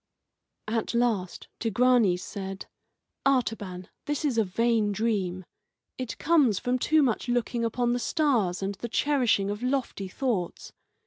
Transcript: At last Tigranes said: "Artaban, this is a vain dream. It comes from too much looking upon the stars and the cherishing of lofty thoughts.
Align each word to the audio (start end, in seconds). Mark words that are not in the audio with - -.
At 0.67 0.95
last 0.95 1.47
Tigranes 1.59 2.23
said: 2.23 2.65
"Artaban, 3.23 3.87
this 4.05 4.25
is 4.25 4.39
a 4.39 4.43
vain 4.43 4.91
dream. 4.91 5.45
It 5.95 6.17
comes 6.17 6.57
from 6.57 6.79
too 6.79 7.03
much 7.03 7.29
looking 7.29 7.63
upon 7.63 7.93
the 7.93 7.99
stars 7.99 8.63
and 8.63 8.73
the 8.73 8.89
cherishing 8.89 9.51
of 9.51 9.61
lofty 9.61 10.07
thoughts. 10.07 10.73